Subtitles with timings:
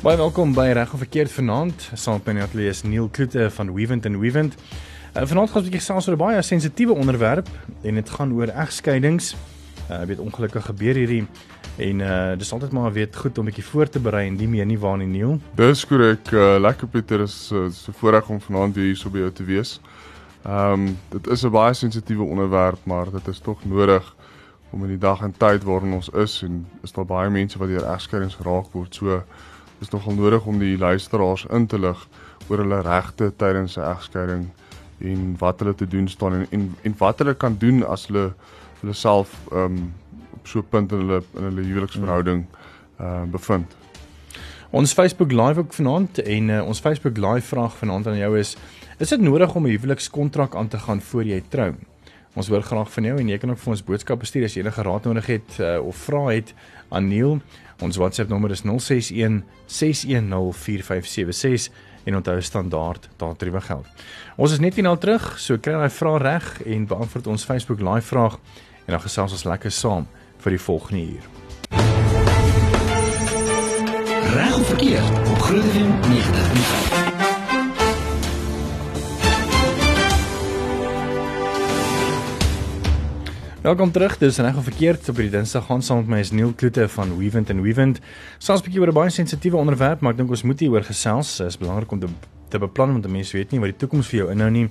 [0.02, 1.88] Baie welkom by Reg of Verkeerd vanaand.
[1.94, 4.54] Saam met my ateljee is Neil Kloete van Weavent and Weavent.
[5.16, 7.48] Uh, vanaand gaan ons 'n bietjie gesels oor 'n baie sensitiewe onderwerp
[7.82, 9.34] en dit gaan oor egskeidings.
[9.90, 11.26] Uh weet ongelukkig gebeur hierdie
[11.76, 14.48] en uh dis altyd maar weet goed om 'n bietjie voor te berei en nie
[14.48, 15.40] meer nie waar nie Neil.
[15.54, 16.30] Dis korrek.
[16.32, 19.44] Uh, lekker Pieter is uh, so voorreg om vanaand weer hier so by jou te
[19.44, 19.80] wees.
[20.46, 24.14] Ehm um, dit is 'n baie sensitiewe onderwerp, maar dit is tog nodig
[24.70, 27.68] om in die dag en tyd waarin ons is en is daar baie mense wat
[27.68, 28.94] deur egskeidings geraak word.
[28.94, 29.22] So
[29.80, 32.08] is nogal nodig om die luisteraars in te lig
[32.48, 34.46] oor hulle regte tydens 'n egskeiding
[34.98, 38.32] en wat hulle te doen staan en en, en wat hulle kan doen as hulle
[38.80, 39.94] hulle self ehm um,
[40.32, 42.46] op so 'n punt in hulle in hulle huweliksverhouding
[42.98, 43.76] ehm uh, bevind.
[44.70, 48.56] Ons Facebook live ook vanaand en uh, ons Facebook live vraag vanaand aan jou is
[48.98, 51.74] is dit nodig om 'n huwelikskontrak aan te gaan voor jy trou?
[52.34, 54.60] Ons hoor graag van jou en jy kan ook vir ons boodskappe stuur as jy
[54.60, 56.54] enige raad nodig het uh, of vrae het
[56.88, 57.40] aan Neil.
[57.80, 61.72] Ons WhatsApp nommer is 061 610 4576
[62.04, 63.86] en onthou standaard daardie geld.
[64.36, 68.06] Ons is net finaal terug, so kry jy vrae reg en beantwoord ons Facebook live
[68.06, 68.38] vraag
[68.86, 70.06] en dan gesels ons lekker saam
[70.38, 71.24] vir die volgende uur.
[74.36, 77.05] Reg of Verkeerd op FM 90.5.
[83.66, 84.18] Welkom terug.
[84.18, 87.16] Dis reg of verkeerd op hierdie Dinsdag gaan saam met my is Neil Kloete van
[87.18, 87.98] Weavent and Weavent.
[88.38, 91.36] Soms 'n bietjie oor 'n baie sensitiewe onderwerp, maar ek dink ons moet hieroor gesels.
[91.36, 92.06] Dit is belangrik om te
[92.48, 94.70] te beplan want mense weet nie wat die toekoms vir jou inhou nie.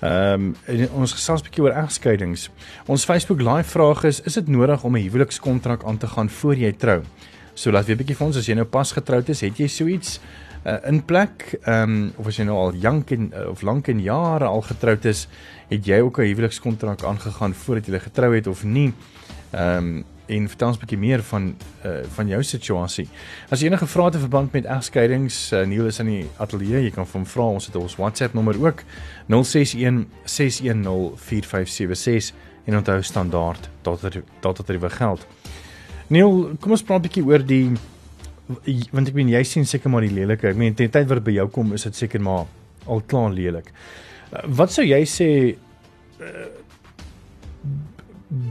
[0.00, 2.50] Ehm um, ons gesels 'n bietjie oor egskeidings.
[2.86, 6.54] Ons Facebook live vraag is: Is dit nodig om 'n huwelikskontrak aan te gaan voor
[6.54, 7.02] jy trou?
[7.54, 9.66] So laat weer 'n bietjie vir ons as jy nou pas getroud is, het jy
[9.66, 10.20] so iets
[10.64, 13.88] uh, in plek ehm um, of as jy nou al jank en uh, of lank
[13.88, 15.28] en jare al getroud is,
[15.68, 18.92] het jy ook 'n huwelikskontrak aangegaan voordat jy getrou het of nie?
[19.52, 23.08] Ehm um, en vertel ons 'n bietjie meer van uh, van jou situasie.
[23.50, 26.90] As jy enige vrae te verband met egskeidings, uh, Neil is in die ateljee, jy
[26.90, 27.42] kan hom vra.
[27.42, 28.82] Ons het ons WhatsApp nommer ook
[29.28, 32.34] 061 610 4576
[32.64, 34.00] en onthou standaard tot
[34.40, 35.26] tot tot dit geld.
[36.06, 37.72] Neil, kom ons praat 'n bietjie oor die
[38.46, 40.50] want ek meen jy sien seker maar die lelike.
[40.50, 42.44] Ek meen teen tyd wat by jou kom is dit seker maar
[42.86, 43.70] al klaar lelik.
[44.44, 46.48] Wat sou jy sê uh,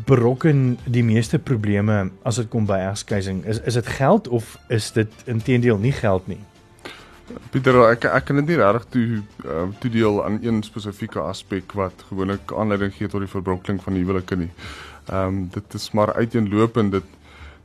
[0.08, 3.44] berokken die meeste probleme as dit kom by egskeiding?
[3.50, 6.42] Is is dit geld of is dit intedeel nie geld nie?
[7.54, 9.06] Pieter, ek ek kan dit nie regtig toe
[9.48, 14.04] uh, toedeel aan een spesifieke aspek wat gewoonlik aanleiding gee tot die verbrokkeling van die
[14.04, 14.52] huwelike nie.
[15.10, 17.20] Ehm um, dit is maar uiteenlopend dit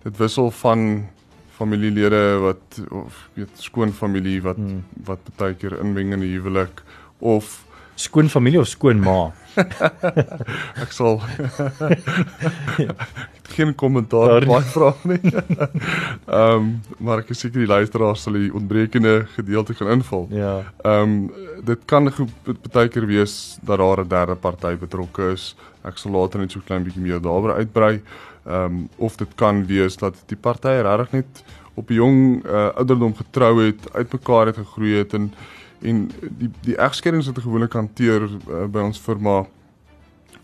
[0.05, 1.09] dit wissel van
[1.59, 4.85] familielede wat of weet skoon familie wat hmm.
[5.09, 6.83] wat baie keer inmeng in die huwelik
[7.19, 7.57] of
[7.99, 9.33] skoon familie of skoon ma.
[10.85, 11.19] ek sal
[13.57, 15.19] geen kommentaar baie vra nie.
[15.33, 16.71] Ehm um,
[17.03, 20.29] maar ek seker die luisteraars sal die ontbrekende gedeelte kan invul.
[20.31, 20.61] Ja.
[20.87, 22.07] Ehm um, dit kan
[22.71, 25.57] baie keer wees dat daar 'n derde party betrokke is.
[25.83, 27.95] Ek sal later net so klein bietjie meer daaroor uitbrei.
[27.99, 31.44] Ehm um, of dit kan wees dat die partye regtig net
[31.75, 35.32] op 'n jong uh, ouderdom getrou het, uitmekaar het gegroei het en
[35.82, 39.47] en die die egskeidings wat gewoonlik hanteer uh, by ons firma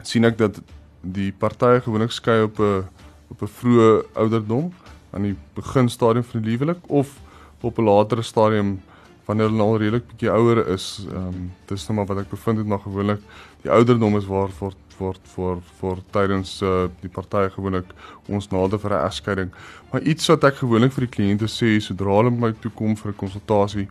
[0.02, 0.60] sien ek dat
[1.00, 2.84] die partye gewoonlik skei op 'n
[3.28, 4.72] op 'n vroeë ouderdom
[5.10, 7.20] aan die beginstadium van die huwelik of
[7.60, 8.80] op 'n latere stadium
[9.26, 11.06] wanneer hulle al redelik bietjie ouer is.
[11.08, 13.20] Ehm um, dis nou maar wat ek bevind het maar gewoonlik
[13.62, 17.88] die ouderdom is waar word word vir vir tydens uh, die partye gewoonlik
[18.28, 19.50] ons nader vir 'n egskeiding.
[19.92, 23.10] Maar iets wat ek gewoonlik vir die kliënte sê sodra hulle my toe kom vir
[23.12, 23.88] 'n konsultasie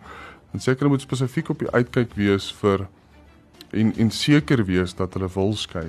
[0.54, 2.86] En seker moet spesifiek op die uitkyk wees vir
[3.74, 5.86] en en seker wees dat hulle wil skei.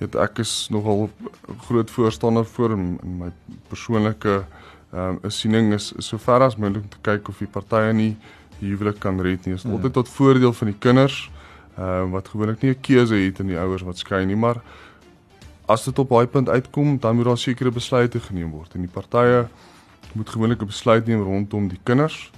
[0.00, 1.10] Dit ek is nogal
[1.66, 3.28] groot voorstander vir in, in my
[3.68, 4.38] persoonlike
[4.92, 8.16] ehm um, siening is, is sover as moontlik te kyk of die partye nie
[8.58, 9.54] die huwelik kan red nie.
[9.54, 9.70] Dit is ja.
[9.70, 11.30] altyd tot voordeel van die kinders
[11.76, 14.62] ehm um, wat gewoonlik nie 'n keuse het in die ouers wat skei nie, maar
[15.66, 18.90] as dit op daai punt uitkom, dan moet daar sekere besluite geneem word en die
[18.90, 19.48] partye
[20.12, 22.30] moet gewoonlik 'n besluit neem rondom die kinders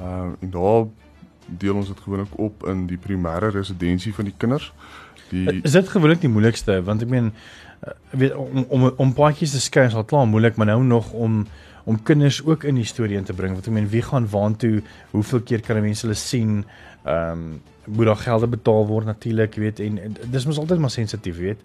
[0.00, 0.84] Uh en daar
[1.46, 4.72] deel ons dit gewoonlik op in die primêre residensie van die kinders.
[5.28, 9.52] Die Is dit gewoonlik die moeilikste want ek meen uh, weet om om om paadjies
[9.56, 11.42] te skei is al klaar moeilik, maar nou nog om
[11.84, 13.52] om kinders ook in die storie in te bring.
[13.52, 14.82] Want ek meen wie gaan waantoe?
[15.10, 16.64] Hoeveel keer kan mense hulle sien?
[17.04, 17.60] Ehm um,
[17.90, 21.62] moet daar gelde betaal word natuurlik, weet en, en dis mos altyd maar sensitief, weet.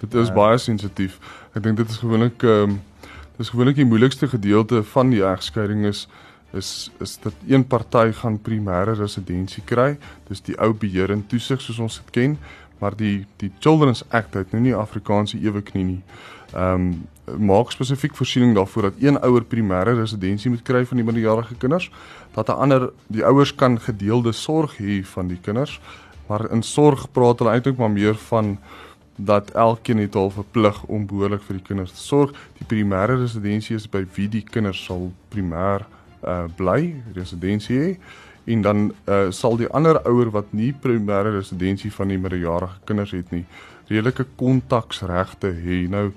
[0.00, 1.18] Dit is uh, baie sensitief.
[1.52, 2.78] Ek dink dit is gewoonlik ehm um,
[3.36, 6.06] dis gewoonlik die moeilikste gedeelte van die egskeiding is
[6.56, 9.96] is is dat een party gaan primêre residensie kry.
[10.28, 12.38] Dis die ou beheer en toesig soos ons dit ken,
[12.80, 16.00] maar die die Children's Act het nou nie Afrikaanse ewe knie nie.
[16.54, 16.96] Ehm um,
[17.38, 21.90] maak spesifiek voorsiening daarvoor dat een ouer primêre residensie moet kry van die minderjarige kinders,
[22.34, 25.80] dat 'n ander die ouers kan gedeelde sorg hê van die kinders,
[26.28, 28.58] maar in sorg praat hulle eintlik maar meer van
[29.16, 32.32] dat elkeen het al verplig om behoorlik vir die kinders te sorg.
[32.58, 35.86] Die primêre residensie is by wie die kinders sal primêr
[36.26, 37.96] uh bly, residensie hê
[38.44, 43.10] en dan uh sal die ander ouer wat nie primêre residensie van die minderjarige kinders
[43.10, 43.44] het nie,
[43.88, 45.86] redelike kontaksregte hê.
[45.88, 46.12] Nou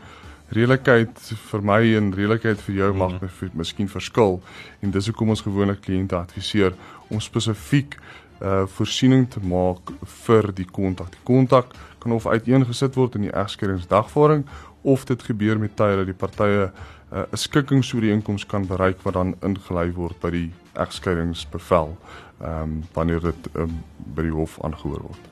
[0.51, 1.19] redelikheid
[1.51, 3.51] vir my en redelikheid vir jou mag mm.
[3.53, 4.39] miskien verskil
[4.81, 6.73] en dis hoekom ons gewoonlik kliënte adviseer
[7.09, 7.99] om spesifiek
[8.39, 9.91] uh voorsiening te maak
[10.23, 11.11] vir die kontak.
[11.11, 14.45] Die kontak kan of uiteengesit word in die egskeringsdagvaarding
[14.87, 16.71] of dit gebeur met tye dat die partye 'n
[17.17, 21.97] uh, skikkingsooreenkoms kan bereik wat dan ingelei word by die egskeringsbevel
[22.39, 23.83] ehm um, wanneer dit um,
[24.15, 25.23] by die hof aangehoor word.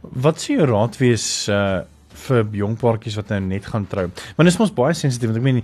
[0.00, 1.82] Wat sê jou raad wees uh
[2.26, 4.08] vir jong paartjies wat nou net gaan trou.
[4.36, 5.62] Want dit is mos baie sensitief want ek meen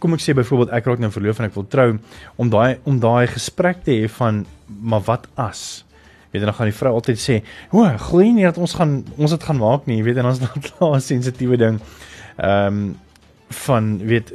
[0.00, 1.88] kom ek sê byvoorbeeld ek raak nou verloof en ek wil trou
[2.40, 4.44] om daai om daai gesprek te hê van
[4.80, 5.84] maar wat as?
[6.30, 7.38] Weet jy dan gaan die vrou altyd sê
[7.74, 10.42] o glo nie dat ons gaan ons dit gaan maak nie jy weet en ons
[10.42, 11.80] dan klaar 'n sensitiewe ding
[12.36, 12.82] ehm um,
[13.50, 14.30] van weet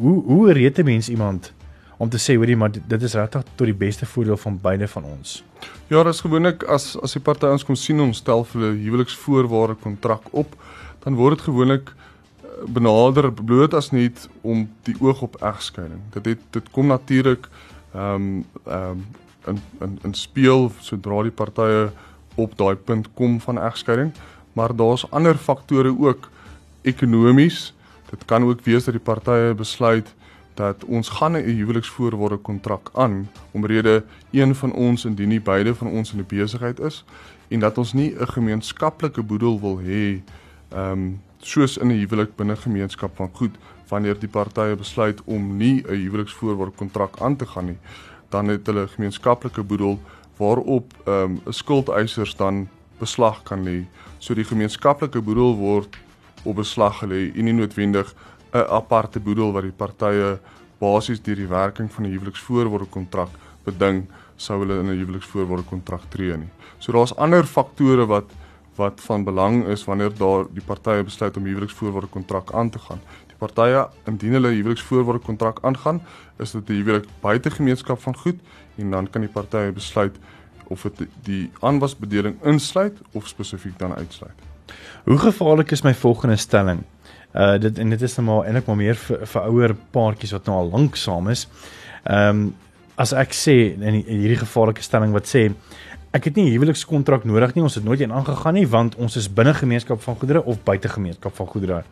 [0.00, 1.50] hoe hoe rete mens iemand
[1.98, 5.04] om te sê hoorie maar dit is regtig tot die beste voordeel van beide van
[5.04, 5.42] ons.
[5.90, 9.74] Ja dis gewoonlik as as die party ons kom sien ons stel vir 'n huweliksvoorwaarde
[9.82, 10.54] kontrak op
[11.04, 16.00] dan word dit gewoonlik eh, benader bloot as net om die oog op egskeiding.
[16.12, 17.48] Dit het dit kom natuurlik
[17.94, 19.06] ehm um, ehm um,
[19.46, 21.90] in in in speel sodra die partye
[22.34, 24.12] op daai punt kom van egskeiding,
[24.52, 26.30] maar daar's ander faktore ook
[26.82, 27.74] ekonomies.
[28.10, 30.14] Dit kan ook wees dat die partye besluit
[30.54, 35.88] dat ons gaan 'n huweliksvoorwaarde kontrak aan omrede een van ons indien nie beide van
[35.88, 37.04] ons in 'n besigheid is
[37.48, 40.20] en dat ons nie 'n gemeenskaplike boedel wil hê
[40.72, 43.54] ehm um, soos in 'n huwelik binne gemeenskap van goed
[43.88, 47.78] wanneer die partye besluit om nie 'n huweliksvoorwaarde kontrak aan te gaan nie
[48.30, 49.98] dan het hulle gemeenskaplike boedel
[50.36, 52.68] waarop ehm um, skuldeisers dan
[52.98, 53.84] beslag kan lê.
[54.18, 55.96] So die gemeenskaplike boedel word
[56.42, 58.14] op beslag gelê en nie noodwendig
[58.52, 60.38] 'n aparte boedel wat die partye
[60.78, 63.28] basies deur die werking van 'n huweliksvoorwaarde kontrak
[63.64, 64.06] beding
[64.36, 66.48] sou hulle in 'n huweliksvoorwaarde kontrak tree nie.
[66.78, 68.30] So daar's ander faktore wat
[68.76, 73.00] wat van belang is wanneer daar die partye besluit om huweliksvoorwaarde kontrak aan te gaan.
[73.26, 76.02] Die partye indien hulle huweliksvoorwaarde kontrak aangaan,
[76.38, 78.38] is dit 'n huwelik buite gemeenskap van goed
[78.76, 80.16] en dan kan die partye besluit
[80.68, 84.38] of dit die aanwasbedeling insluit of spesifiek dan uitsluit.
[85.04, 86.82] Hoe gevaarlik is my volgende stelling?
[87.34, 90.46] Uh dit en dit is nou maar eintlik maar meer vir vir ouer paartjies wat
[90.46, 91.48] nou al lank saam is.
[92.04, 92.54] Ehm um,
[93.00, 95.46] as ek sê in hierdie gevaarlike stelling wat sê
[96.10, 97.62] ek het nie 'n huwelikskontrak nodig nie.
[97.62, 100.88] Ons het nooit een aangegaan nie want ons is binne gemeenskap van goedere of buite
[100.88, 101.84] gemeenskap van goedere.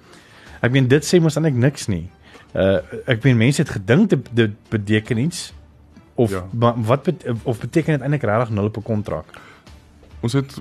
[0.60, 2.10] Ek meen dit sê mos eintlik niks nie.
[2.54, 5.52] Uh ek meen mense het gedink dit, dit beteken iets
[6.14, 6.46] of ja.
[6.52, 9.26] wat bet, of beteken dit eintlik regtig nul op 'n kontrak?
[10.20, 10.60] Ons het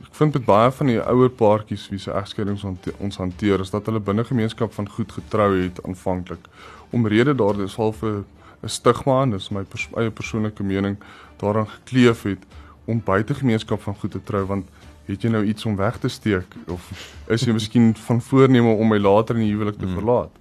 [0.00, 2.64] ek vind met baie van die ouer paartjies wie se egskeidings
[2.98, 6.48] ons hanteer is dat hulle binne gemeenskap van goed getrou het aanvanklik.
[6.90, 8.24] Omrede daar is al vir
[8.62, 10.96] 'n stigma en dis my pers eie persoonlike mening
[11.36, 12.44] daaraan gekleef het
[12.90, 14.68] om buite gemeenskap van goed te trou want
[15.10, 16.90] het jy nou iets om weg te steek of
[17.30, 19.98] is jy miskien van voorneme om my later in die huwelik te hmm.
[19.98, 20.36] verlaat?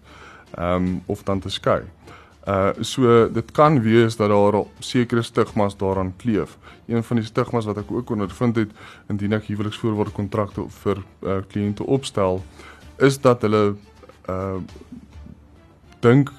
[0.57, 1.81] Ehm um, of dan te skei.
[2.47, 6.57] Uh so dit kan wees dat daar sekere stigmas daaraan kleef.
[6.87, 8.71] Een van die stigmas wat ek ook ondervind het
[9.09, 12.43] indien ek huweliksvoorwaarde kontrakte vir uh, kliënte opstel
[12.97, 13.75] is dat hulle
[14.29, 14.57] uh
[15.99, 16.31] dink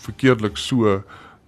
[0.00, 1.02] verkeerdelik so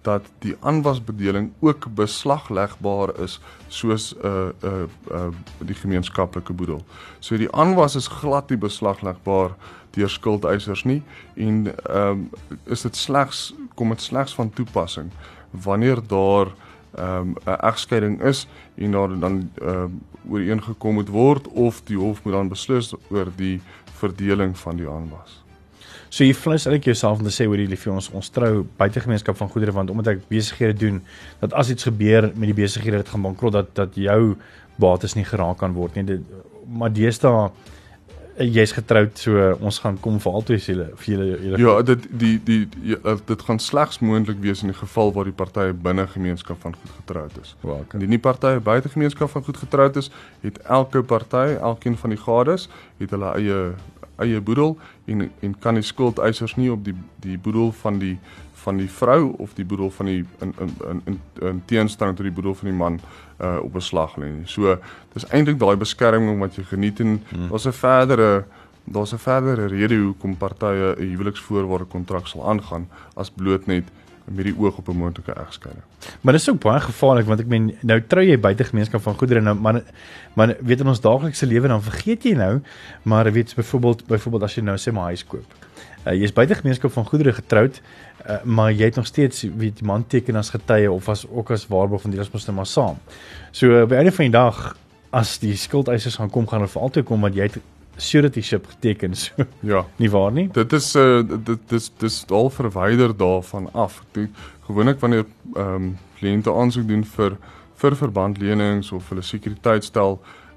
[0.07, 5.27] dat die aanwasbedeling ook beslaglegbaar is soos 'n uh, 'n uh, uh,
[5.59, 6.81] die gemeenskaplike boedel.
[7.19, 9.55] So die aanwas is glad nie beslaglegbaar
[9.91, 11.01] deur skuldeisers nie
[11.35, 12.29] en ehm um,
[12.63, 15.11] is dit slegs kom dit slegs van toepassing
[15.51, 16.47] wanneer daar
[16.95, 21.97] ehm um, 'n egskeiding is en daar dan ehm um, ooreengekom moet word of die
[21.97, 23.61] hof moet dan beslis oor die
[23.99, 25.46] verdeling van die aanwas.
[26.17, 29.01] So jy flous eintlik jouself om te sê hoor jy liefie ons ons trou buite
[29.03, 30.95] gemeenskap van goedere want omdat ek besighede doen
[31.43, 34.33] dat as iets gebeur met die besighede dit gaan bankrot dat dat jou
[34.81, 36.05] bates nie geraak kan word nie.
[36.07, 36.23] Dit,
[36.65, 41.59] maar deesdae eh, jy's getroud so ons gaan kom vir altyd julle vir julle julle
[41.61, 45.29] Ja, dit die die, die ja, dit gaan slegs moontlik wees in die geval waar
[45.29, 47.53] die partye binne gemeenskap van goed getroud is.
[47.61, 50.09] Waar kan die nie partye buite gemeenskap van goed getroud is,
[50.41, 52.71] het elke party, elkeen van die gades,
[53.03, 53.61] het hulle eie
[54.17, 58.17] eie boedel en en kan die skuldeisers nie op die die boedel van die
[58.53, 62.25] van die vrou of die boedel van die in in in in, in teenstelling tot
[62.25, 62.99] die boedel van die man
[63.41, 64.47] uh op beslag lê nie.
[64.49, 64.77] So
[65.13, 67.49] dis eintlik daai beskerming wat jy geniet en hmm.
[67.51, 68.45] daar's 'n verdere
[68.83, 73.83] daar's 'n verdere rede hoekom partye 'n huweliksvoorwaarde kontrak sal aangaan as bloot net
[74.31, 75.83] met die oog op 'n moontlike egskeiding.
[76.21, 79.15] Maar dit is ook baie gevaarlik want ek meen nou trou jy buite gemeenskap van
[79.15, 79.81] goedere nou maar
[80.33, 82.61] maar weet in ons daaglikse lewe dan vergeet jy nou
[83.01, 85.45] maar weet byvoorbeeld byvoorbeeld as jy nou sê maar huis koop.
[86.05, 87.81] Uh, jy is buite gemeenskap van goedere getroud
[88.29, 91.67] uh, maar jy het nog steeds weet man teken as getuie of as ook as
[91.67, 92.97] waarborg van ons moet nou maar saam.
[93.51, 94.77] So uh, by einde van die dag
[95.09, 97.59] as die skuldeisers gaan kom gaan hulle vir altyd kom want jy het
[97.97, 99.45] suretyship geteken so.
[99.61, 99.85] Ja.
[99.95, 100.47] Nie waar nie?
[100.53, 104.01] Dit is uh, dit dis dis al verwyder daarvan af.
[104.13, 104.29] Ek
[104.67, 105.25] gewoonlik wanneer
[105.55, 107.37] ehm um, kliënte aansoek doen vir
[107.77, 110.15] vir verbandlenings of hulle sekuriteitstel,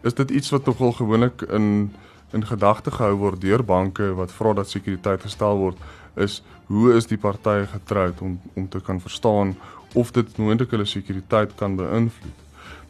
[0.09, 1.90] is dit iets wat nogal gewoonlik in
[2.32, 5.78] in gedagte gehou word deur banke wat vra dat sekuriteit gestel word
[6.16, 9.56] is hoe is die partye getroud om om te kan verstaan
[9.94, 12.38] of dit moontlik hulle sekuriteit kan beïnvloed.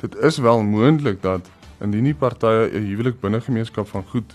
[0.00, 1.49] Dit is wel moontlik dat
[1.80, 4.35] indien die partye 'n huwelik binne gemeenskap van goed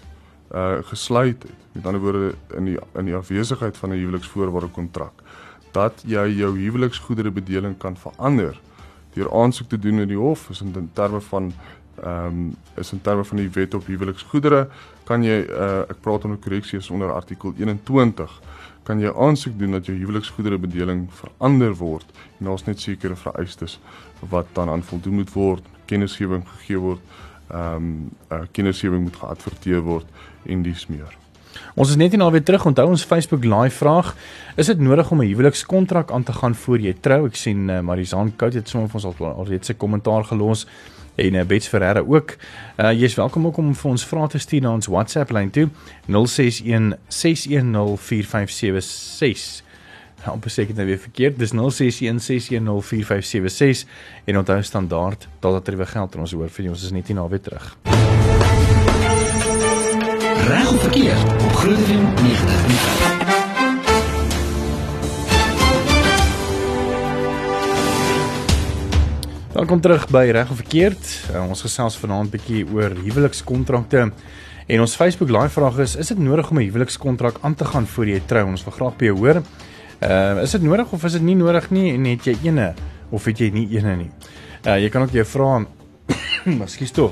[0.51, 1.51] uh gesluit het.
[1.71, 5.23] Met ander woorde in die in die afwesigheid van 'n huweliksvoorwaarde kontrak
[5.71, 8.59] dat jy jou huweliksgoedere bedeling kan verander
[9.15, 11.53] deur aansoek te doen in die hof is in terme van
[12.03, 14.65] ehm um, is in terme van die wet op huweliksgoedere
[15.07, 18.33] kan jy uh ek praat onder korreksie is onder artikel 21
[18.83, 23.79] kan jy aansoek doen dat jou huweliksgoedere bedeling verander word en daar's net sekere vereistes
[24.29, 26.99] wat dan aan voldoen moet word kennisgewing gegee word
[27.49, 30.05] ehm um, uh, kindersewing moet geadverteer word
[30.45, 31.13] en dis meer.
[31.75, 32.65] Ons is net nie nou weer terug.
[32.65, 34.15] Onthou ons Facebook live vraag:
[34.55, 37.25] Is dit nodig om 'n huwelikskontrak aan te gaan voor jy trou?
[37.27, 40.67] Ek sien uh, Marizaan Kout het sommer vir ons al alreeds 'n kommentaar gelos
[41.15, 42.35] en uh, Bets Ferreira ook.
[42.77, 45.49] Uh, jy is welkom ook om vir ons vrae te stuur na ons WhatsApp lyn
[45.49, 45.69] toe
[46.07, 49.64] 061 610 4576
[50.31, 51.39] amper seker nou weer verkeerd.
[51.39, 51.57] Dis 0616104576
[54.25, 57.17] en onthou standaard dat dit weer geld en ons hoor vir ons is net nie
[57.17, 57.77] naweek terug.
[60.45, 63.35] Reg of verkeerd op Groot FM 90.
[69.55, 70.99] Welkom terug by Reg of Verkeerd.
[71.31, 74.11] Uh, ons gesels vanaand bietjie oor huwelikskontrakte.
[74.65, 77.87] En ons Facebook live vraag is: Is dit nodig om 'n huwelikskontrak aan te gaan
[77.87, 78.45] voor jy trou?
[78.45, 79.41] Ons wil graag by jou hoor.
[80.05, 82.73] Ehm uh, is dit nodig of is dit nie nodig nie en het jy eene
[83.09, 84.11] of het jy nie eene nie?
[84.61, 85.65] Uh jy kan ook jou vra
[86.65, 87.09] Ekskuus toe.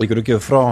[0.00, 0.62] Jy kan ook jou vra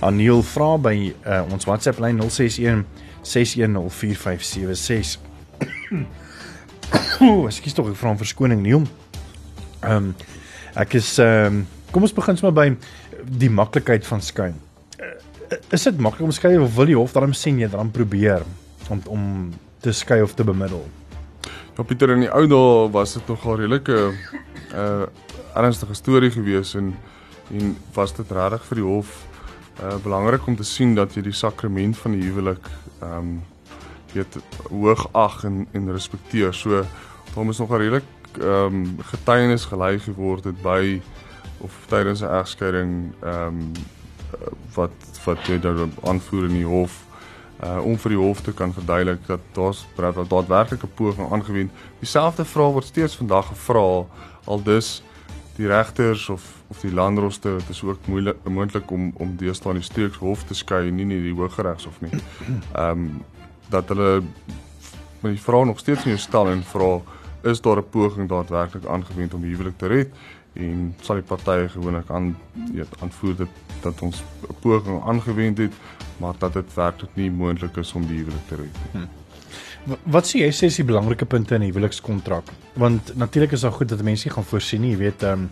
[0.00, 2.84] aan Neil vra by uh, ons WhatsApp lyn 061
[3.26, 5.18] 6104576.
[7.50, 8.86] Ekskuus tog ek vra om verskoning Neil.
[9.82, 10.14] Ehm um,
[10.78, 12.68] ek is ehm um, kom ons begin sommer by
[13.26, 14.54] die maklikheid van skyn.
[15.00, 15.18] Uh,
[15.74, 18.46] is dit maklik om skei of wil jy hof daarom sien jy dan probeer
[18.86, 19.26] om om
[19.80, 20.84] te skei of te bemiddel.
[21.76, 24.16] Ja Pieter in die ou dae was dit nogal redelike 'n
[24.74, 25.06] uh,
[25.54, 26.96] ernstige storie gewees en
[27.50, 29.26] en was dit regtig vir die hof
[29.82, 32.68] uh, belangrik om te sien dat jy die sakrament van die huwelik
[33.00, 33.42] ehm um,
[34.12, 34.36] weet
[34.70, 36.54] hoog ag en en respekteer.
[36.54, 36.84] So
[37.34, 38.08] hom is nogal redelik
[38.38, 41.00] ehm um, getuienis gelei geword het by
[41.60, 43.72] of tydens 'n egskeiding ehm um,
[44.74, 44.92] wat
[45.24, 47.09] wat jy dan aanvoer in die hof
[47.64, 49.86] uh om vir die hof te kan verduidelik dat daar's
[50.28, 51.70] daadwerklik 'n poging aangewend.
[51.98, 54.04] Dieselfde vraag word steeds vandag gevra
[54.44, 55.02] al dus
[55.56, 59.82] die regters of of die landroste dit is ook moeilik moontlik om om deesdae die
[59.82, 62.12] streekshof te skei nie nie die hooggeregshof nie.
[62.72, 63.24] Ehm um,
[63.70, 64.22] dat hulle
[65.20, 67.00] die vraag nog steeds nie stel en vra
[67.42, 70.08] is daar 'n poging daadwerklik aangewend om die huwelik te red
[70.60, 72.36] en sal die partye gewoonlik aan
[72.72, 73.48] weet aanvoer dit
[73.82, 75.72] dat ons 'n poging aangewend het
[76.20, 79.00] maar dat dit werklik nie moontlik is om die huwelik te red nie.
[79.00, 79.08] Hm.
[80.12, 82.44] Wat sê jy sê is die belangrike punte in 'n huwelikskontrak?
[82.72, 85.50] Want natuurlik is daar goed dat mense nie gaan voorsien nie, jy weet, ehm um,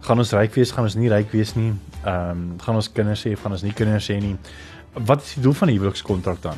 [0.00, 1.72] gaan ons ryk wees, gaan ons nie ryk wees nie.
[2.04, 4.36] Ehm um, gaan ons kinders hê, gaan ons nie kinders hê nie.
[4.92, 6.56] Wat is die doel van 'n huwelikskontrak dan?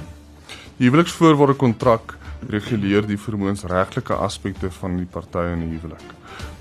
[0.77, 2.17] Die huweliksvoorwaarde kontrak
[2.49, 6.07] reguleer die vermoënsregtelike aspekte van die partye in 'n huwelik.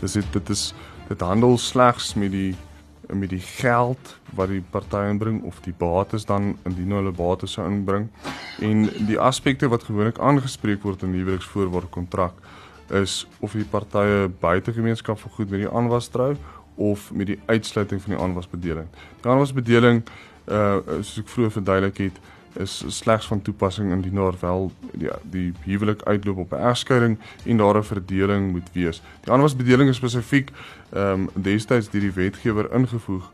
[0.01, 0.73] Dis dit dit is
[1.09, 2.55] dit handel slegs met die
[3.09, 7.65] met die geld wat die partye inbring of die bates dan indien hulle bates sou
[7.65, 8.05] inbring
[8.61, 12.37] en die aspekte wat gewoonlik aangespreek word in huweliksvoorwaarde kontrak
[13.01, 16.35] is of die partye buitegemeenskap vir goed met die aanwas trou
[16.79, 18.87] of met die uitsluiting van die aanwasbedeling.
[19.21, 20.03] Die aanwasbedeling
[20.49, 22.21] uh soos ek vroeër verduidelik het,
[22.59, 27.57] is slegs van toepassing indien daar wel die die huwelik uitloop op 'n egskeiding en
[27.57, 29.01] daar 'n verdeling moet wees.
[29.21, 30.51] Die aanwasbedeling is spesifiek
[30.89, 33.31] ehm um, destyds deur die wetgewer ingevoeg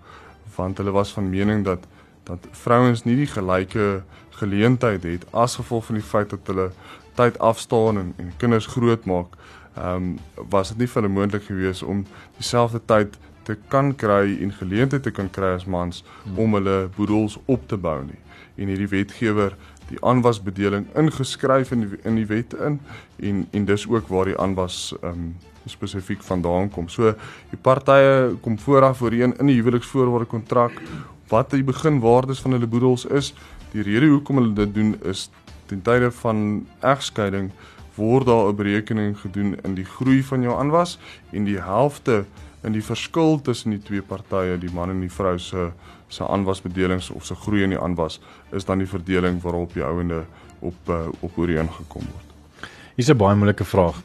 [0.56, 1.88] want hulle was van mening dat
[2.24, 6.72] dat vrouens nie die gelyke geleentheid het as gevolg van die feit dat hulle
[7.16, 9.28] tyd afstaan en en kinders grootmaak,
[9.76, 10.18] ehm um,
[10.50, 12.06] was dit nie vir hulle moontlik geweest om
[12.38, 16.38] dieselfde tyd te kan kry en geleentheid te kan kry as mans hmm.
[16.38, 18.25] om hulle boedels op te bou nie.
[18.56, 19.56] En hierdie wetgewer
[19.90, 22.80] die aanwasbedeling ingeskryf in die, in die wet in
[23.22, 25.36] en en dis ook waar die aanwas um,
[25.70, 26.90] spesifiek vandaan kom.
[26.90, 27.14] So
[27.52, 30.82] die partye kom vooraf voorheen in die huweliksvoorwaarde kontrak
[31.30, 33.34] wat die beginwaardes van hulle boedels is.
[33.74, 35.30] Die rede hoekom hulle dit doen is
[35.70, 37.52] ten tye van egskeiding
[37.96, 41.00] word daar 'n berekening gedoen in die groei van jou aanwas
[41.32, 42.26] en die helfte
[42.64, 45.72] in die verskil tussen die twee partye, die man en die vrou se
[46.16, 48.20] se aanwasbedelings of se groei in die aanwas
[48.56, 50.24] is dan die verdeling waarop die ouende
[50.60, 52.70] op uh, op ooreengekom word.
[52.96, 54.02] Hier's 'n baie moeilike vraag.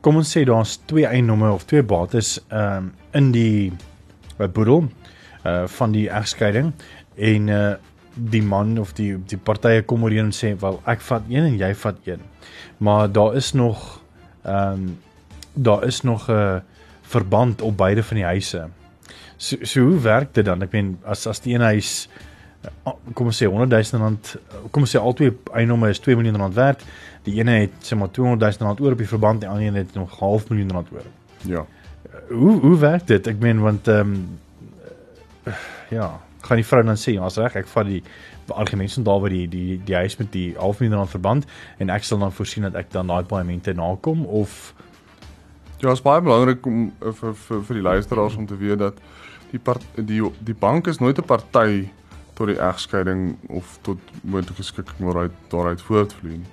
[0.00, 3.72] Kom ons sê daar's twee eiendomme of twee bates ehm um, in die
[4.38, 4.88] by boedel
[5.44, 6.72] uh van die egskeiding
[7.16, 7.74] en uh
[8.14, 11.58] die man of die die partye kom ooreen en sê wel ek vat een en
[11.58, 12.22] jy vat een.
[12.78, 14.00] Maar daar is nog
[14.42, 14.98] ehm um,
[15.54, 16.60] daar is nog 'n uh,
[17.02, 18.68] verband op beide van die huise.
[19.38, 20.62] So, so hoe werk dit dan?
[20.66, 22.08] Ek meen as as die een huis
[22.66, 24.32] uh, kom ons sê 100 000 rand
[24.74, 26.82] kom ons sê albei eiendomme is 2 miljoen rand werd.
[27.26, 29.78] Die ene het sê maar 200 000 rand oor op die verband, die ander een
[29.78, 31.06] het nog half miljoen rand oor.
[31.46, 31.66] Ja.
[32.28, 33.30] Hoe hoe werk dit?
[33.30, 35.54] Ek meen want ehm um,
[35.88, 36.10] ja,
[36.44, 38.02] gaan die vrou dan sê, "Ja, reg, ek vat die
[38.48, 41.46] argument van daar by die die die huis met die half miljoen rand verband
[41.78, 44.74] en ek sal dan voorsien dat ek dan daai paaiemente nakom of
[45.78, 48.96] Ja, dit is baie belangrik om vir vir vir die luisteraars om te weet dat
[49.50, 51.88] die part, die die bank is nooit 'n party
[52.34, 56.52] tot die egskeiding of tot moontlike skikking waaruit daaruit voortvloei nie.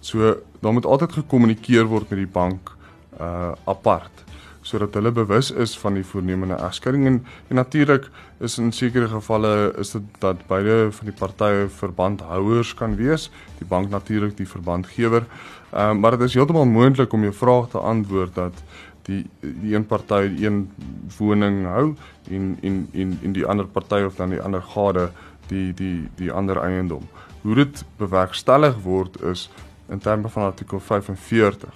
[0.00, 2.76] So, daar moet altyd gekommunikeer word met die bank
[3.20, 4.24] uh apart
[4.64, 8.06] sodat hulle bewus is van die voornemende egskeiding en, en natuurlik
[8.40, 13.68] is in sekere gevalle is dit dat beide van die partye verbandhouers kan wees, die
[13.68, 15.28] bank natuurlik die verbandgewer.
[15.74, 18.64] Ehm um, maar dit is heeltemal moontlik om jou vraag te antwoord dat
[19.08, 20.70] die die een party een
[21.18, 21.94] woning hou
[22.30, 25.10] en en en en die ander party of dan die ander gade
[25.48, 27.08] die die die ander eiendom.
[27.42, 29.50] Hoe dit bewerkstellig word is
[29.88, 31.72] in terme van artikel 45.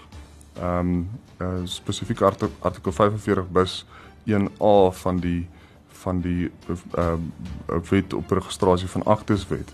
[0.60, 1.08] Ehm um,
[1.40, 3.84] uh, spesifiek artikel, artikel 45 bis
[4.26, 5.46] 1A van die
[5.98, 6.50] van die
[6.94, 7.14] uh,
[7.90, 9.72] wet op registrasie van aktes wet.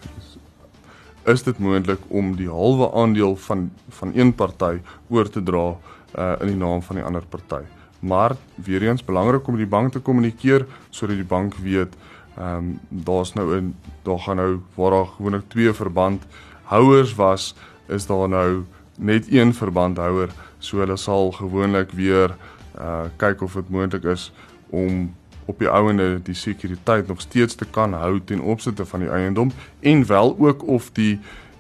[1.25, 5.77] Is dit moontlik om die halwe aandeel van van een party oor te dra
[6.19, 7.65] uh, in die naam van die ander party?
[8.01, 11.97] Maar weer eens belangrik om die bank te kommunikeer sodat die bank weet
[12.37, 16.23] ehm um, daar's nou in daar gaan nou waar daar gewoonlik twee verband
[16.65, 17.55] houers was,
[17.87, 18.65] is daar nou
[18.97, 20.31] net een verbandhouer
[20.65, 22.37] So hulle sal gewoonlik weer
[22.81, 24.31] uh kyk of dit moontlik is
[24.73, 25.13] om
[25.45, 29.53] op die ouende die sekuriteit nog steeds te kan hou ten opsigte van die eiendom
[29.81, 31.19] en wel ook of die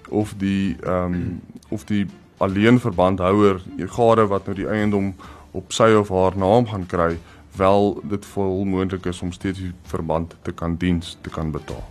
[0.08, 2.06] of die ehm um, of die
[2.38, 5.14] alleen verbandhouer, die gade wat nou die eiendom
[5.52, 7.14] op sy of haar naam gaan kry,
[7.56, 11.84] wel dit vol moontlik is om steeds die verband te kan diens te kan betaal.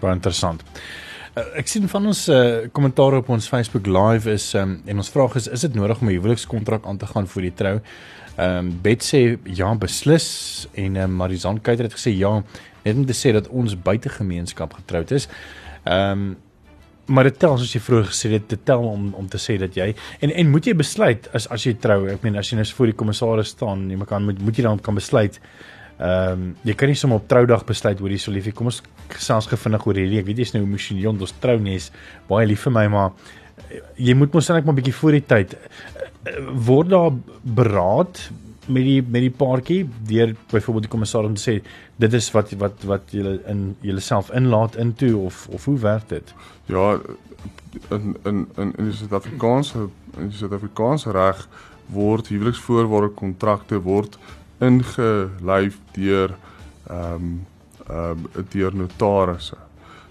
[0.00, 0.64] Baie interessant.
[1.32, 5.12] Uh, ek sien van ons uh, kommentaar op ons Facebook live is um, en ons
[5.14, 7.80] vraag is is dit nodig om 'n huwelikskontrak aan te gaan voor die trou?
[8.36, 12.42] Ehm um, Bet sê ja beslis en um, Marizan Kuyter het gesê ja
[12.84, 15.28] net om te sê dat ons buite gemeenskap getroud is.
[15.84, 16.36] Ehm um,
[17.06, 19.76] maar dit tel soos jy vroeër gesê het dit tel om om te sê dat
[19.76, 22.66] jy en en moet jy besluit as as jy trou ek meen as jy nou
[22.76, 25.40] voor die kommissaris staan jy kan moet, moet jy dan kan besluit
[26.02, 28.80] Ehm um, jy kan nie sommer op troudag besluit hoor hier so liefie kom ons
[29.12, 31.90] gesels gefinnig oor hierdie ek weet jy's nou emosioneel ons trou nie is
[32.30, 33.12] baie lief vir my maar
[33.68, 37.12] eh, jy moet mos net maar 'n bietjie voor die tyd eh, word daar
[37.60, 38.22] beraad
[38.66, 41.56] met die met die paartjie deur byvoorbeeld die kommissaris om te sê
[41.96, 46.34] dit is wat wat wat julle in julleself inlaat into of of hoe werk dit
[46.66, 47.00] ja
[47.90, 51.46] in in in die Suid-Afrikaanse in die Suid-Afrikaanse reg
[51.92, 54.18] word huweliksvoorwaarde kontrakte word
[54.62, 56.36] ingelyf deur
[56.86, 57.46] ehm um,
[57.88, 59.56] ehm um, deur notarisse.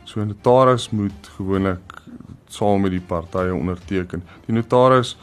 [0.04, 2.02] So 'n notaris moet gewoonlik
[2.48, 4.24] saam met die partye onderteken.
[4.46, 5.18] Die notaris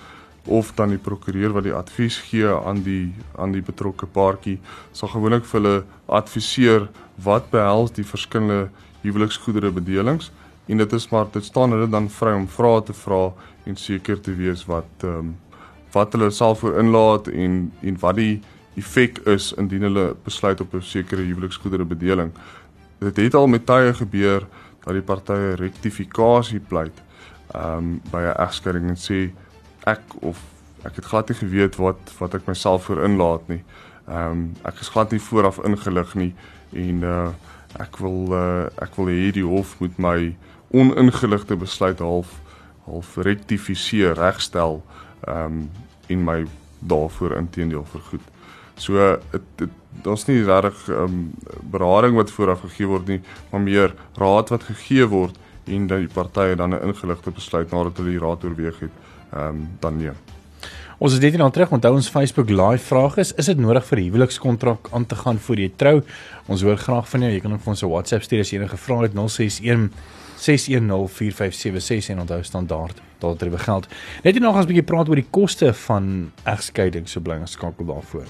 [0.48, 4.58] of dan die prokureur wat die advies gee aan die aan die betrokke paartjie
[4.92, 5.76] sal gewoonlik vir hulle
[6.20, 6.88] adviseer
[7.24, 8.68] wat behels die verskillende
[9.02, 10.30] huweliksgoedere bedelings
[10.68, 13.22] en dit is maar dit staan hulle dan vry om vrae te vra
[13.68, 15.36] en seker te wees wat ehm um,
[15.92, 18.40] wat hulle self voor inlaat en en wat die
[18.76, 22.32] effek is indien hulle besluit op 'n sekere huweliksgoedere bedeling.
[22.98, 24.46] Dit het al met tye gebeur
[24.84, 27.02] dat die partye rektifikasie pleit
[27.54, 29.30] ehm um, by 'n egskeiding en sê
[29.84, 30.40] ek of
[30.82, 33.62] ek het glad nie geweet wat wat ek myself voor inlaat nie.
[34.08, 36.34] Ehm um, ek is glad nie vooraf ingelig nie
[36.72, 37.28] en uh
[37.78, 40.36] ek wil uh ek wil hê die hof moet my
[40.70, 42.40] oningeligte besluit half
[42.88, 44.82] half rektifiseer, regstel
[45.26, 45.70] ehm um,
[46.08, 46.46] en my
[46.78, 48.24] daarvoor intedeel vergoed.
[48.76, 49.18] So
[49.56, 49.68] dit
[50.02, 51.34] daar's nie regtig ehm um,
[51.70, 55.36] berading wat vooraf gegee word nie, maar meer raad wat gegee word
[55.68, 58.94] en dat die partye dan 'n ingeligte besluit nadat hulle die raad oorweeg het,
[59.32, 60.16] ehm um, dan neem.
[60.98, 61.70] Ons is net hier aan terug.
[61.70, 65.56] Onthou ons Facebook live vraag is: Is dit nodig vir huwelikskontrak aan te gaan voor
[65.62, 66.00] jy trou?
[66.46, 67.32] Ons hoor graag van jou.
[67.32, 69.90] Jy kan ook vir ons 'n WhatsApp stuur as jy enige vrae het 061
[70.38, 73.86] 6104576 en onthou standaard daar drie begeld.
[74.22, 77.50] Net hier nog ons 'n bietjie praat oor die koste van egskeiding, so bly ons
[77.50, 78.26] skakel daarvoor.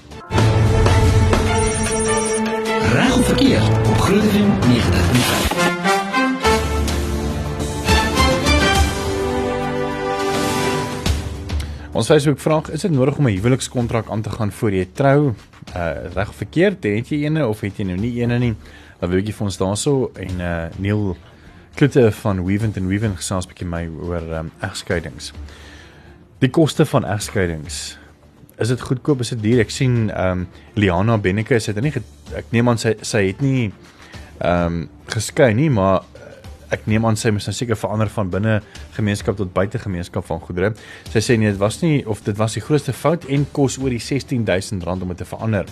[2.93, 5.78] Reg of verkeerd op FM 90.5.
[11.99, 15.33] Ons Facebook vraag, is dit nodig om 'n huwelikskontrak aan te gaan voor jy trou?
[15.75, 18.55] Uh reg of verkeerd, het jy eene of het jy nou nie eene nie?
[18.99, 21.17] Dan wil ek vir ons daarso en uh Neil
[21.75, 25.33] Klutte van Weavent and Weavent gesels 'n bietjie my oor um, egskeidings.
[26.39, 27.97] Die koste van egskeidings.
[28.57, 29.19] Is dit goedkoop?
[29.19, 29.59] Is dit duur?
[29.59, 31.93] Ek sien ehm um, Liana Benneke sê dit nie
[32.35, 33.73] ek neem aan sy sy het nie
[34.37, 36.01] ehm um, geskei nie, maar
[36.69, 38.59] ek neem aan sy moes nou seker verander van binne
[38.97, 40.73] gemeenskap tot buite gemeenskap van goedere.
[41.09, 43.89] Sy sê nee, dit was nie of dit was die grootste fout en kos oor
[43.89, 45.69] die 16000 rand om dit te verander.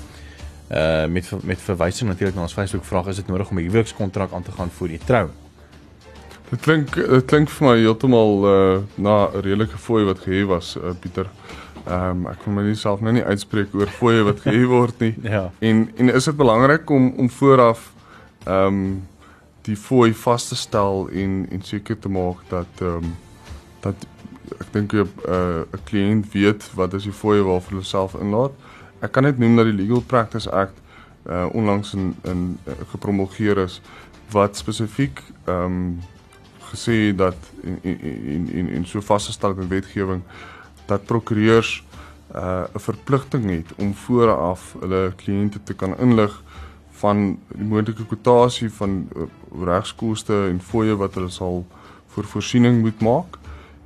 [0.67, 4.33] Uh met met verwysing natuurlik na ons Facebook vraag is dit nodig om 'n huwelikskontrak
[4.33, 5.29] aan te gaan voor jy trou.
[6.49, 10.75] Dit klink dit klink vir my heeltemal uh na 'n redelike fooi wat gehê was
[10.75, 11.27] uh, Pieter.
[11.87, 14.99] Ehm um, ek kan my nie self nou nie uitspreek oor fooie wat gehê word
[14.99, 15.15] nie.
[15.35, 15.51] ja.
[15.59, 17.93] En en is dit belangrik om om vooraf
[18.45, 19.07] ehm um,
[19.67, 23.15] die fooi vas te stel en en seker te maak dat ehm um,
[23.83, 24.07] dat
[24.63, 28.53] ek dink 'n uh, 'n kliënt weet wat is die fooie waarvoor hulle self inlaat.
[28.99, 30.77] Ek kan net noem dat die Legal Practice Act
[31.27, 33.81] uh onlangs in in uh, gepromulgeer is
[34.31, 35.99] wat spesifiek ehm um,
[36.71, 40.21] gesê dat en en en en so vasgestel in wetgewing
[40.85, 41.83] dat prokureurs
[42.35, 46.43] uh 'n verpligting het om vooraf hulle kliënte te kan inlig
[47.01, 49.27] van die moontlike kwotasie van uh,
[49.65, 51.63] regskoste en fooie wat hulle sal
[52.15, 53.37] vir voorsiening moet maak.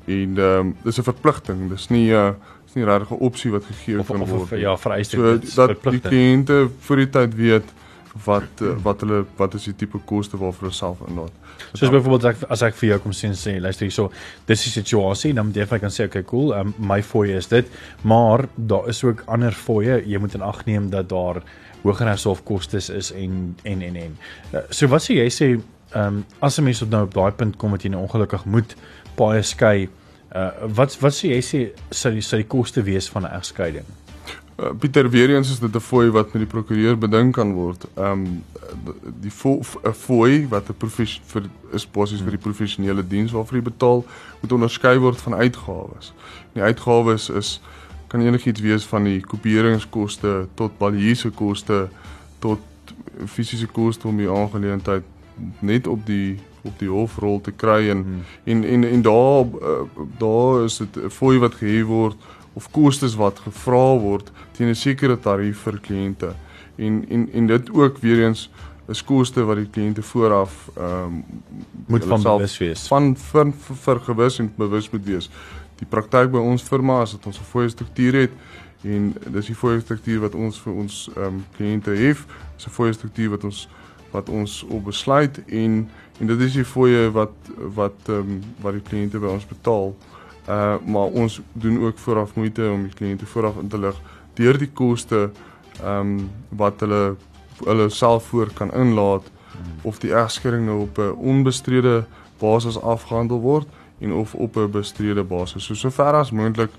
[0.05, 1.69] En ehm um, dis 'n verpligting.
[1.69, 2.33] Dis nie 'n uh,
[2.65, 4.41] dis nie regtig 'n opsie wat gegee kan word.
[4.41, 7.73] Of, ja, vereis so, dat die kliënte voor die tyd weet
[8.25, 11.31] wat uh, wat hulle wat is die tipe koste waarvoor hulle self inlaat.
[11.73, 14.09] Soos byvoorbeeld ek, as ek vir jou kom sien sê luister hierso,
[14.49, 17.67] dis die situasie, dan moet jy kan sê okay cool, um, my fooie is dit,
[18.03, 21.41] maar daar is ook ander fooie, jy moet in ag neem dat daar
[21.83, 24.17] hooggeregshof kostes is en en en en.
[24.53, 25.49] Uh, so wat sê jy sê
[25.91, 28.45] ehm um, as 'n mens op nou op daai punt kom dat jy nou ongelukkig
[28.45, 28.75] moet
[29.15, 29.89] paai skei,
[30.35, 33.85] uh, wat wat sê jy sê sou die sou die koste wees van 'n egskeiding?
[34.61, 37.85] Uh, Pieter weer eens is dit 'n fooi wat met die prokureur bedink kan word.
[37.95, 38.43] Ehm um,
[39.21, 43.63] die 'n fooi wat 'n professie vir is basies vir die professionele diens waarvoor jy
[43.63, 44.05] betaal,
[44.41, 46.13] moet onderskei word van uitgawes.
[46.53, 47.61] Die uitgawes is
[48.11, 51.85] kan enigiets wees van die kopieringskoste tot baljiese koste
[52.43, 52.59] tot
[53.25, 55.07] fisiese koste om die aangeleentheid
[55.59, 58.23] net op die op die hofrol te kry en hmm.
[58.43, 59.79] en en en daar uh,
[60.17, 62.17] daar is dit 'n fooi wat gehef word
[62.53, 66.33] of kostes wat gevra word teen 'n sekere tarief vir kliënte.
[66.75, 68.49] En en en dit ook weer eens
[68.87, 71.23] is koste wat die kliënte vooraf ehm um,
[71.87, 72.87] moet van bewus wees.
[72.87, 75.29] Van vir, vir, vir gewis en bewus moet wees.
[75.81, 78.31] Die praktyk by ons firma is dat ons 'n fooie struktuur het
[78.83, 82.17] en dis die fooie struktuur wat ons vir ons ehm um, kliënte het.
[82.55, 83.67] Dis 'n fooie struktuur wat ons
[84.11, 85.89] wat ons op besluit en
[86.19, 87.33] en dit is die fooie wat
[87.75, 89.95] wat ehm um, wat die kliënte by ons betaal.
[90.47, 94.01] Uh maar ons doen ook vooraf moeite om die kliënte vooraf in te lig
[94.33, 95.31] deur die koste
[95.83, 97.15] ehm um, wat hulle
[97.65, 99.31] hulle self voor kan inlaat
[99.81, 102.05] of die egskeiding nou op 'n onbestrede
[102.37, 103.67] basis afgehandel word
[104.01, 105.63] en of op 'n bestrede basis.
[105.63, 106.71] So sover as moontlik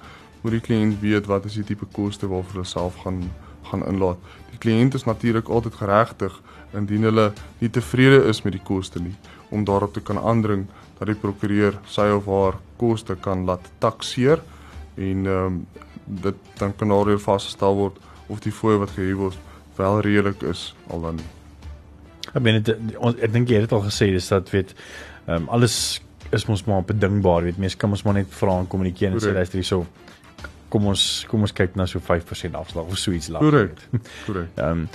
[0.43, 3.31] moet die kliënt weet wat is die tipe koste waarvoor hulle self gaan
[3.63, 4.19] gaan inlaat.
[4.51, 6.41] Die kliënt is natuurlik altyd geregtig
[6.75, 9.15] indien hulle nie tevrede is met die koste nie
[9.53, 10.67] om daarop te kan aandring
[10.99, 14.43] dat die prokureur sy of haar koste kan laat takseer
[14.97, 15.67] en ehm um,
[16.05, 19.39] dit dan kan daar weer vasgestel word of die fooie wat gehef word
[19.77, 21.31] wel redelik is al dan nie.
[22.33, 24.75] Ek meen dit ek dink jy het dit al gesê dis dat weet
[25.27, 28.69] ehm um, alles is mos maar bedingbaar weet mense kan ons maar net vra en
[28.71, 29.85] kommunikeer en sê luister hierso
[30.73, 33.45] kom ons kom ons kyk na so 5% afslag of so iets laat.
[33.45, 33.85] Korrek.
[34.27, 34.57] Korrek.
[34.63, 34.89] Ehm um,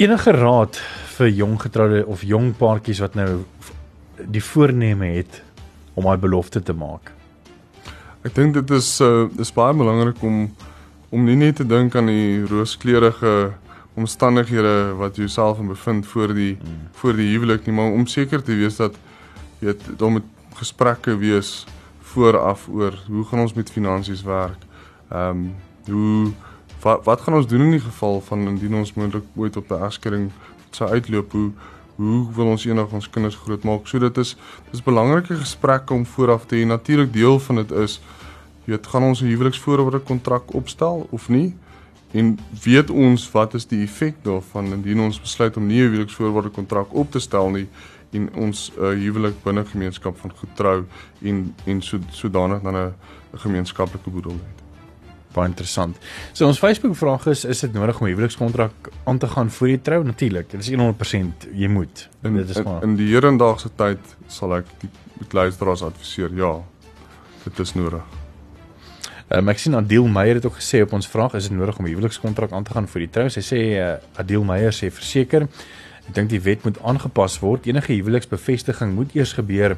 [0.00, 0.78] enige raad
[1.18, 3.42] vir jong getroude of jong paartjies wat nou
[4.16, 5.42] die voorneme het
[5.92, 7.12] om daai belofte te maak.
[8.24, 10.46] Ek dink dit is uh dis baie belangrik om
[11.10, 13.52] om nie net te dink aan die rooskleurige
[13.98, 16.80] omstandighede wat jy jouself in bevind voor die mm.
[17.02, 18.96] voor die huwelik nie, maar om seker te wees dat
[19.60, 21.66] jy weet daar moet gesprekke wees
[22.12, 24.64] vooraf oor hoe gaan ons met finansies werk?
[25.10, 25.54] Ehm um,
[25.90, 26.32] hoe
[26.80, 29.84] wat wat gaan ons doen in die geval van indien ons moontlik ooit op 'n
[29.84, 30.30] egskeiding
[30.70, 31.32] sou uitloop?
[31.32, 31.50] Hoe
[31.94, 33.86] hoe wil ons eendag ons kinders grootmaak?
[33.86, 34.36] So dit is
[34.70, 36.66] dis belangrike gesprekke om vooraf te hê.
[36.66, 38.00] Natuurlik deel van dit is
[38.64, 41.56] weet gaan ons 'n huweliksvoorwaarde kontrak opstel of nie?
[42.10, 46.50] En weet ons wat is die effek daarvan indien ons besluit om nie 'n huweliksvoorwaarde
[46.50, 47.68] kontrak op te stel nie
[48.10, 50.84] en ons uh, huwelik binne gemeenskap van getrou
[51.22, 52.94] en en so sodanig dan 'n
[53.34, 54.60] gemeenskaplike boedel het.
[55.32, 55.96] Baie interessant.
[56.32, 58.72] So ons Facebook vraag is is dit nodig om 'n huwelikskontrak
[59.04, 60.04] aan te gaan voor jy trou?
[60.04, 60.50] Natuurlik.
[60.50, 62.08] Dit is 100% jy moet.
[62.22, 64.90] In, dit is maar in, in die hedendaagse tyd sal ek die
[65.30, 66.60] luisteraars adviseer ja.
[67.44, 68.02] Dit is nodig.
[69.30, 71.88] Uh, Maxine Adil Meyer het ook gesê op ons vraag is dit nodig om 'n
[71.88, 73.28] huwelikskontrak aan te gaan voor die trou?
[73.28, 75.46] Sy sê uh, Adil Meyer sê verseker
[76.08, 77.66] ek dink die wet moet aangepas word.
[77.66, 79.76] Enige huweliksbevestiging moet eers gebeur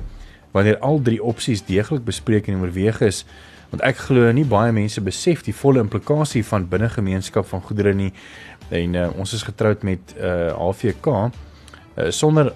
[0.52, 3.24] wanneer al drie opsies deeglik bespreek en oorweeg is
[3.72, 8.10] want ek glo nie baie mense besef die volle implikasie van binnegemeenskap van goedere nie
[8.68, 12.52] en uh, ons is getroud met uh, HVK uh, sonder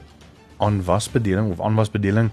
[0.60, 2.28] aanwasbedeling of aanwasbedeling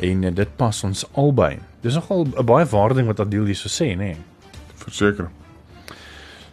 [0.00, 1.58] en uh, dit pas ons albei.
[1.84, 3.96] Dis nogal 'n baie waarde ding wat Adil hierso sê, nê.
[3.96, 4.16] Nee.
[4.76, 5.30] Verseker.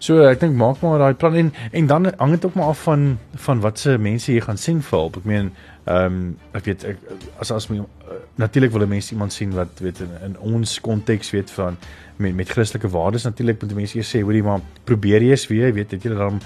[0.03, 2.81] So ek dink maak maar daai plan en en dan hang dit ook maar af
[2.83, 3.03] van
[3.45, 5.19] van wat se mense jy gaan sien vir hulp.
[5.21, 5.51] Ek meen
[5.83, 6.17] ehm um,
[6.59, 6.97] ek weet ek
[7.43, 11.31] as as my uh, natuurlik wil mense iemand sien wat weet in, in ons konteks
[11.31, 11.77] weet van
[12.17, 15.71] met met Christelike waardes natuurlik moet mense eers sê hoorie maar probeer jy eens weer
[15.73, 16.41] weet het jy dan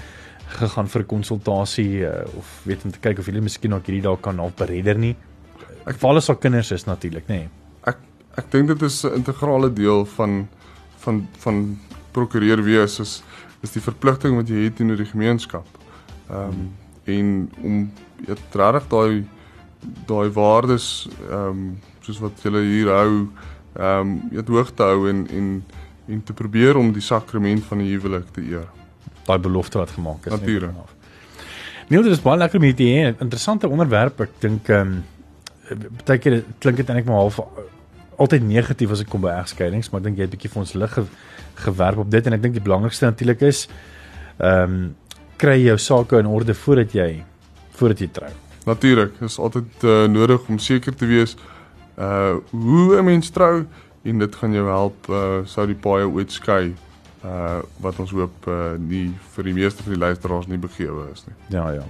[0.60, 4.06] gegaan vir 'n konsultasie uh, of weet om te kyk of jy miskien ook hierdie
[4.06, 5.16] dalk kan help beredder nie.
[5.86, 7.42] Ek val as al kinders is natuurlik nê.
[7.42, 7.48] Nee.
[7.86, 7.98] Ek
[8.38, 10.48] ek dink dit is 'n integrale deel van
[10.98, 11.78] van van
[12.12, 13.22] prokureur wees is
[13.62, 15.66] is die verpligting wat jy het teenoor die gemeenskap.
[16.28, 16.68] Ehm um,
[17.08, 17.28] en
[17.64, 17.76] om
[18.26, 19.24] jy regtig daai
[20.06, 21.62] daai waardes ehm um,
[22.04, 23.12] soos wat julle hier hou
[23.78, 25.48] ehm um, jy het hoog te hou en en
[26.08, 28.68] en te probeer om die sakrament van die huwelik te eer.
[29.26, 30.32] Daai belofte wat gemaak is.
[30.32, 30.72] Natuurlik.
[31.88, 34.20] Nee, dit is baie lekker met hierdie interessante onderwerp.
[34.20, 35.02] Ek dink ehm um,
[36.04, 37.42] baie keer klink dit eintlik maar half
[38.18, 40.60] altyd negatief as dit kom by egskeidings, maar ek dink jy het 'n bietjie vir
[40.60, 41.04] ons lig ge,
[41.54, 43.68] gewerp op dit en ek dink die belangrikste natuurlik is
[44.38, 44.96] ehm um,
[45.38, 47.24] kry jou sake in orde voordat jy
[47.78, 48.30] voordat jy trou.
[48.66, 51.36] Natuurlik, is altyd uh, nodig om seker te wees
[51.98, 53.66] uh hoe 'n mens trou
[54.02, 56.74] en dit gaan jou help uh sou die paai ooit skei
[57.24, 61.24] uh wat ons hoop uh nie vir die meeste van die luisteraars nie begewe is
[61.26, 61.34] nie.
[61.48, 61.82] Ja ja.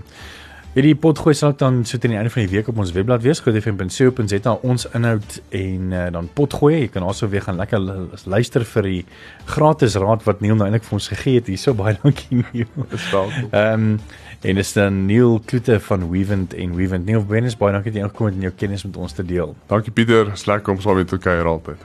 [0.76, 3.40] Hierdie potgooi sal dan so teen die einde van die week op ons webblad wees,
[3.40, 6.74] goedefm.co.za ons inhoud en uh, dan potgooi.
[6.83, 7.81] Jy kan also weer gaan lekker
[8.28, 9.00] luister vir die
[9.48, 11.48] gratis raad wat Neil nou eintlik vir ons gegee het.
[11.48, 12.68] Hierso baie dankie Neil.
[12.92, 13.48] Dis welkom.
[13.48, 13.98] Ehm um,
[14.46, 17.09] en dis dan Neil Kloete van Weavent en Weavent.
[17.09, 19.57] Neil Benes baie dankie dat jy ingekom het en jou kennis met ons te deel.
[19.72, 21.83] Dankie Pieter, is lekker om saam met jou kuier altyd.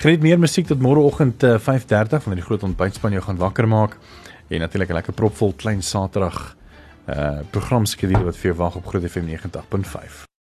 [0.00, 3.98] Geniet meer musiek tot môreoggend uh, 5:30 wanneer die groot ontbytspan jou gaan wakker maak
[4.48, 6.54] en natuurlik 'n lekker propvol klein Saterdag
[7.06, 10.33] uh programskedule wat vir jou wag op Groot FM 90.5.